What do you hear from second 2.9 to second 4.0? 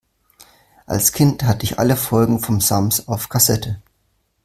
auf Kassette.